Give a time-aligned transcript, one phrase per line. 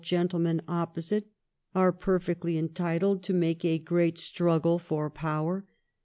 [0.03, 1.27] gentlemen opposite
[1.75, 5.63] are perfectly entitled to> make a great stmggle for power.